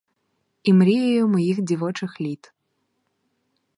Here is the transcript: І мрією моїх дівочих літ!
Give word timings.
І 0.63 0.73
мрією 0.73 1.27
моїх 1.27 1.61
дівочих 1.61 2.21
літ! 2.21 2.53